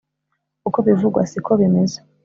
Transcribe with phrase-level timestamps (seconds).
[0.67, 1.97] uko bivugwa siko bimeze